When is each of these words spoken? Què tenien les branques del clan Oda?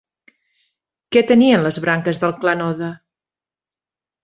Què 1.17 1.23
tenien 1.33 1.67
les 1.67 1.77
branques 1.85 2.23
del 2.25 2.35
clan 2.41 2.67
Oda? 2.71 2.91